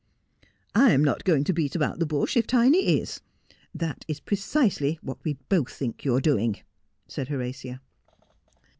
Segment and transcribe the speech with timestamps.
[0.73, 3.21] 'I am not going to beat about the bush, if Tiny is.
[3.71, 6.59] That is precisely what we both think you are doing,'
[7.07, 7.81] said Horatia.